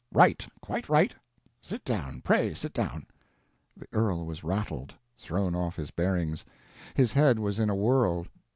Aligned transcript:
"Right, 0.11 0.47
quite 0.63 0.89
right—sit 0.89 1.85
down, 1.85 2.21
pray 2.21 2.55
sit 2.55 2.73
down." 2.73 3.05
The 3.77 3.85
earl 3.93 4.25
was 4.25 4.43
rattled, 4.43 4.95
thrown 5.19 5.53
off 5.53 5.75
his 5.75 5.91
bearings, 5.91 6.43
his 6.95 7.13
head 7.13 7.37
was 7.37 7.59
in 7.59 7.69
a 7.69 7.75
whirl. 7.75 8.25